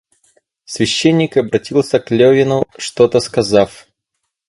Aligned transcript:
Священник 0.65 1.37
обратился 1.37 1.99
к 1.99 2.09
Левину, 2.09 2.63
что-то 2.75 3.19
сказав. 3.19 3.85